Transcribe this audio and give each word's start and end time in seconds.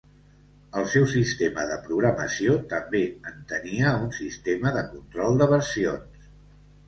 El 0.79 0.85
seu 0.93 1.03
sistema 1.09 1.65
de 1.71 1.75
programació 1.89 2.55
també 2.71 3.01
en 3.33 3.37
tenia 3.51 3.93
un 3.97 4.09
sistema 4.21 4.71
de 4.79 4.83
control 4.95 5.37
de 5.43 5.49
versions. 5.55 6.27